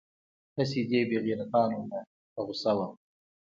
[0.57, 1.99] هسې دې بې غيرتانو له
[2.33, 2.91] په غوسه وم.